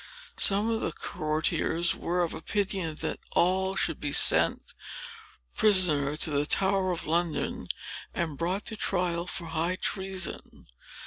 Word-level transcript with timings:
Some 0.37 0.67
of 0.71 0.81
the 0.81 0.93
courtiers 0.93 1.93
were 1.93 2.23
of 2.23 2.33
opinion 2.33 2.95
that 3.01 3.19
Noll 3.35 3.75
should 3.75 3.99
be 3.99 4.11
sent 4.11 4.73
prisoner 5.55 6.17
to 6.17 6.31
the 6.31 6.47
Tower 6.47 6.91
of 6.91 7.05
London, 7.05 7.67
and 8.11 8.35
brought 8.35 8.65
to 8.65 8.75
trial 8.75 9.27
for 9.27 9.45
high 9.45 9.75
treason. 9.75 10.65